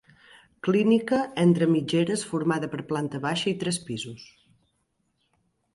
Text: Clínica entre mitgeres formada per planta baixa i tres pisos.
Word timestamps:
Clínica 0.67 1.19
entre 1.45 1.67
mitgeres 1.75 2.21
formada 2.31 2.71
per 2.73 2.81
planta 2.93 3.23
baixa 3.27 3.53
i 3.53 3.55
tres 3.65 3.81
pisos. 3.91 4.27